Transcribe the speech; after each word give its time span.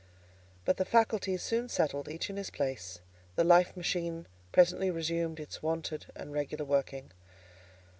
But 0.65 0.77
the 0.77 0.83
faculties 0.83 1.43
soon 1.43 1.69
settled 1.69 2.09
each 2.09 2.31
in 2.31 2.37
his 2.37 2.49
place; 2.49 3.01
the 3.35 3.43
life 3.43 3.77
machine 3.77 4.25
presently 4.51 4.89
resumed 4.89 5.39
its 5.39 5.61
wonted 5.61 6.07
and 6.15 6.33
regular 6.33 6.65
working. 6.65 7.11